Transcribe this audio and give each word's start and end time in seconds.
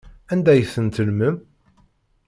Anda 0.31 0.51
ay 0.53 0.63
ten-tellmem? 0.73 1.35